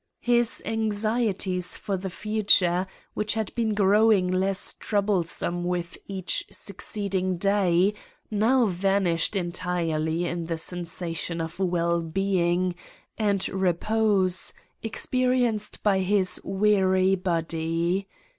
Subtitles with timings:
[0.23, 7.93] His anxieties for the future, which had been growing less troublesome with each succeeding day,
[8.31, 12.73] now vanished entirely in the sensation of well being
[13.19, 18.07] and repose experienced by his weary body.